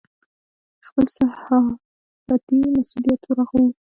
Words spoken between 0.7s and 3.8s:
خپل صحافتي مسوولیت ورغوو.